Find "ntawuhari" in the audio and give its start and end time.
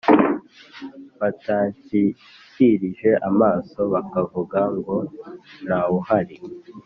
5.65-6.35